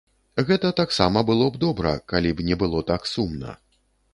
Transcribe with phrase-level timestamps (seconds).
[0.47, 3.57] Гэта таксама было б добра, калі б не было так сумна.